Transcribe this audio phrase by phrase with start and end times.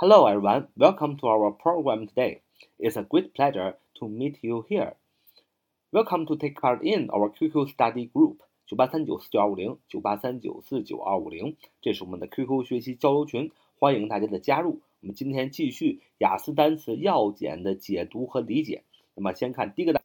[0.00, 0.68] Hello, everyone.
[0.76, 2.42] Welcome to our program today.
[2.78, 4.94] It's a great pleasure to meet you here.
[5.92, 8.36] Welcome to take part in our QQ study group
[8.66, 14.82] 九八三九四九二五零九八三九四九二五零，这是我们的 QQ 学习交流群，欢迎大家的加入。
[15.00, 18.82] 我们今天继续雅思单词要点的解读和理解。
[19.14, 20.02] 那么先看第一个单，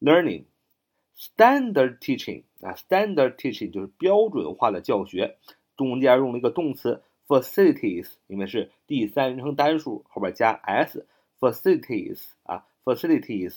[0.00, 0.44] learning.
[1.16, 5.36] Standard teaching 啊，standard teaching 就是标准化的教学，
[5.76, 12.64] 中间用了一个动词 facilities，因为是第三人称单数，后边加 s，facilities 啊
[12.95, 13.55] ，facilities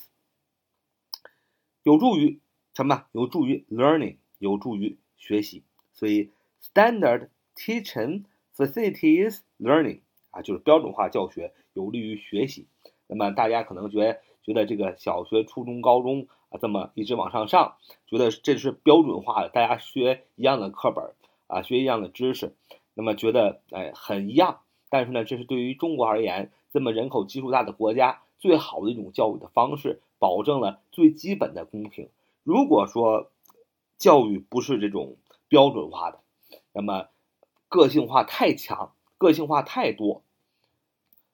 [1.83, 2.41] 有助于
[2.75, 3.07] 什么？
[3.13, 5.63] 有助于 learning，有助于学习。
[5.93, 8.25] 所以 standard teaching
[8.57, 12.67] facilities learning 啊，就是标准化教学有利于学习。
[13.07, 14.21] 那么大家可能觉。
[14.43, 21.13] 觉得这个小学、初中、高中啊，这么一直往上上，觉得这是标准化的，大家学一样的课本
[21.47, 22.55] 啊，学一样的知识，
[22.95, 24.63] 那么觉得哎很一样。
[24.89, 32.09] 但是呢，这是对于中国而言，这么人口基数大的国家，最好的一种教育的方式，保证了最基本的公平。
[32.43, 33.31] 如果说
[33.99, 35.15] 教育不是这种
[35.47, 36.19] 标准化的，
[36.73, 37.07] 那么
[37.69, 40.23] 个性化太强，个性化太多，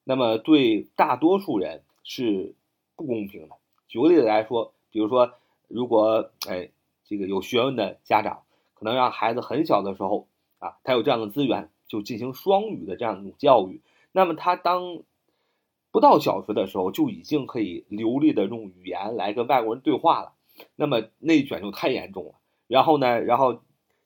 [0.05, 2.55] 那么对大多数人是。
[2.99, 3.57] 不公平的。
[3.89, 5.35] 举个例子来说，比如说，
[5.69, 6.71] 如果哎，
[7.05, 8.41] 这个有学问的家长，
[8.73, 10.27] 可能让孩子很小的时候
[10.59, 13.83] 啊，他有这样的资源，就进行双语的这样一种教育。
[14.13, 15.01] 那么他当
[15.97, 20.35] 不到小学的时候，就已经可以流利的用语言来跟外国人对话了。
[20.75, 22.35] 那么内卷就太严重了。
[22.67, 23.63] 然后呢，然后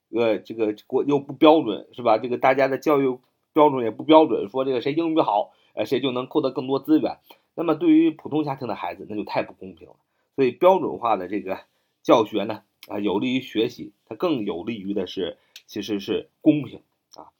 [0.09, 2.17] 呃，这个国又不标准，是吧？
[2.17, 3.19] 这个大家的教育
[3.51, 7.17] 标准也不标准，说这个谁英语好，呃，谁就能获得更多资源。
[7.55, 9.95] 那么对于普通家庭的孩子，那就太不公平了。
[10.37, 11.59] 所以标准化的这个
[12.03, 15.37] 教学呢，啊，有利于学习，它更有利于的是，
[15.67, 16.83] 其实是公平
[17.17, 17.35] 啊。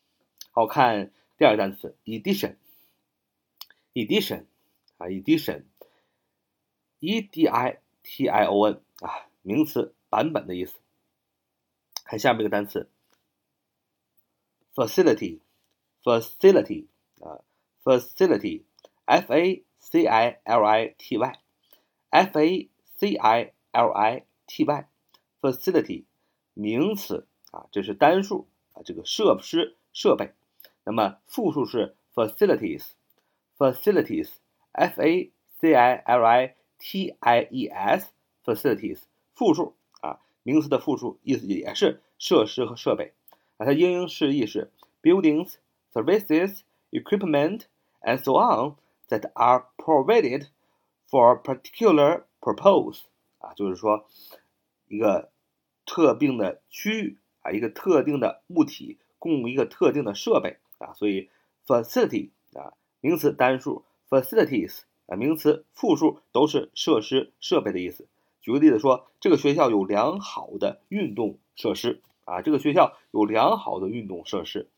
[0.52, 2.56] 好看第二个单词，edition
[3.95, 4.45] ，edition，edition，
[4.99, 10.79] 啊，edition，e d i t i o n，啊，名词，版本的意思。
[12.05, 12.89] 看下面一个单词，
[14.75, 16.87] facility，facility，
[17.21, 17.43] 啊，
[17.83, 26.07] facility，f a。c i l i t y，f a c i l i t y，facility，
[26.55, 30.35] 名词啊，这是单数啊，这个设施设备。
[30.83, 31.95] 那么复数是
[33.62, 34.30] Facilities,
[34.72, 38.10] f a c i l i t i e s,
[38.44, 39.02] facilities
[39.36, 43.14] 复数啊，名词的复数意思也是设施和设备
[43.58, 43.68] 啊。
[43.68, 44.72] 它英英释义是
[45.04, 45.58] buildings,
[45.94, 47.66] services, equipment,
[48.02, 48.78] and so on。
[49.10, 50.48] that are provided
[51.08, 53.02] for particular purpose
[53.38, 54.08] 啊，就是说
[54.88, 55.30] 一个
[55.86, 61.30] 特定的区域啊，一个特定的物体供一个特定的设备啊，所以
[61.68, 68.08] facility 啊，名词单数 facilities 啊，名词复数都是设施设备的意思。
[68.40, 74.70] 举个例子说，这个学校有良好的运动设施啊，这个学校有良好的运动设施。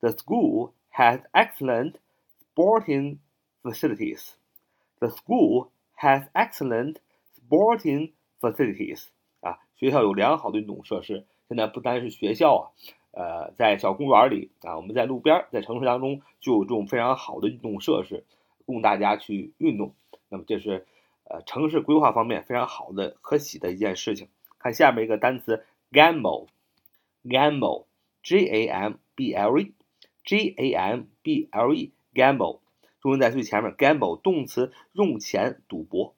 [0.00, 1.94] The school has excellent
[2.54, 3.18] sporting
[3.62, 4.30] facilities.
[4.98, 6.96] The school has excellent
[7.36, 9.06] sporting facilities.
[9.40, 11.26] 啊，学校有良好的运动设施。
[11.48, 12.62] 现在不单是学校啊，
[13.16, 18.24] 呃，在小公园里啊，我们在路边，在城市当中就有这种非常好的运动设施，
[18.66, 19.94] 供大家去运动。
[20.28, 20.84] 那么这是
[21.24, 24.26] 呃城市规划方面非常好的可喜的一件事情。
[24.58, 32.58] 看下面一个单词 gamble，gamble，g a m b l e，g a m b l e，gamble。
[33.00, 36.14] 重音在最前面，gamble 动词，用钱赌博。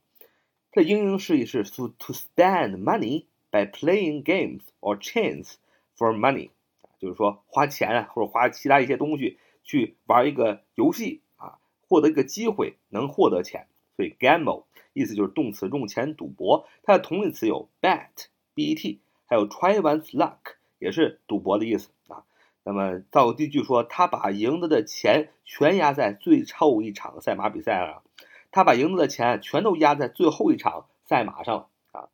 [0.70, 5.56] 它的英英释义是 to to spend money by playing games or chance
[5.96, 6.50] for money，
[6.98, 11.58] 就是说花钱啊，或者花其他一些东西去玩一个游戏啊，
[11.88, 13.69] 获得一个机会能获得钱。
[13.96, 16.66] 所以 gamble 意思就是动词用钱赌博。
[16.82, 22.25] 它的同义词有 bet，b-e-t，还有 try one's luck，也是赌博的意思啊。
[22.62, 28.02] 那么造第一句说，他把赢得的钱全压在最后一场赛马比赛了。
[28.50, 32.08] 他把赢得的钱全都压在最后一场赛马上了啊。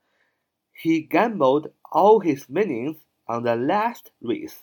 [0.75, 2.97] He gambled all his winnings
[3.27, 4.57] on the last race.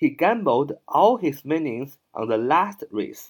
[0.00, 3.28] He gambled all his winnings on the last race.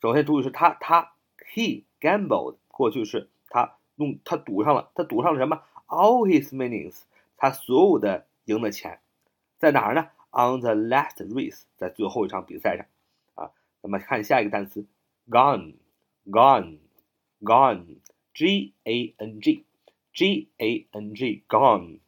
[0.00, 1.12] 首先注意是他他
[1.54, 5.62] he gambled 过去式，他用他赌上了，他赌上了什么？
[5.86, 7.02] All his winnings，
[7.36, 9.00] 他所有的赢的钱
[9.58, 10.10] 在哪儿呢？
[10.30, 12.86] On the last race，在最后一场比赛上
[13.34, 13.50] 啊。
[13.80, 14.86] 那么看下一个单词，
[15.28, 17.98] gone，gone。gone,
[18.34, 19.64] g a n g,
[20.12, 22.00] g a n g, gone，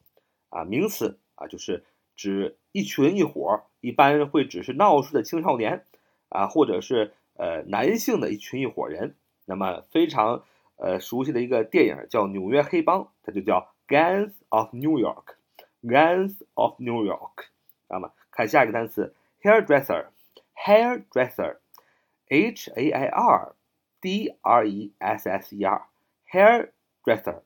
[0.49, 1.85] 啊，名词啊，就是
[2.17, 5.86] 指一群一伙， 一般会指是闹事的青少年
[6.30, 9.16] 啊，或者是呃男性的一群一伙人。
[9.46, 10.44] 那么非常
[10.78, 15.36] 呃熟悉的一个电影叫《纽约黑帮》，它就叫 Gangs of New York,
[15.84, 17.46] Gangs of New York。
[17.88, 20.08] 那么看下一个单词，hairdresser,
[20.56, 21.58] hairdresser,
[22.28, 23.56] h a i r。
[24.02, 27.42] D R E S S E R，hairdresser，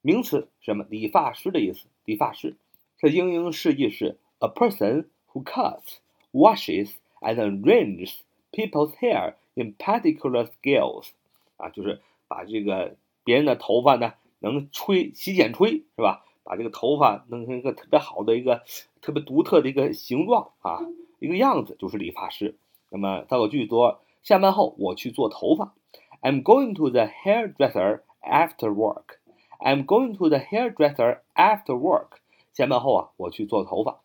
[0.00, 0.84] 名词，什么？
[0.90, 1.86] 理发师的意思。
[2.04, 2.56] 理发师，
[2.98, 5.98] 这英英释义是 a person who cuts,
[6.32, 6.90] washes
[7.20, 11.08] and arranges people's hair in particular scales。
[11.56, 16.24] 啊，就是把这个别人的头发呢，能吹洗剪吹，是吧？
[16.44, 18.62] 把这个头发弄成一个特别好的一个
[19.00, 20.80] 特别独特的一个形状啊，
[21.20, 22.56] 一个样子，就是理发师。
[22.88, 25.72] 那么造个句说，下班后我去做头发。
[26.20, 29.18] I'm going to the hairdresser after work.
[29.60, 32.18] I'm going to the hairdresser after work.
[32.52, 34.01] 下班后啊，我去做头发。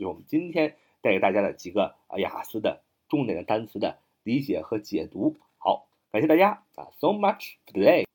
[0.00, 5.36] 就是我们今天带给大家的几个啊雅思的重点的单词的理解和解读。
[5.58, 8.06] 好，感谢大家啊，so much today.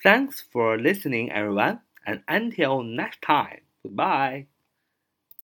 [0.00, 4.46] Thanks for listening, everyone, and until next time, goodbye.